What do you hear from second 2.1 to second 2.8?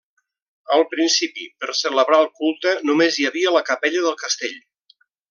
el culte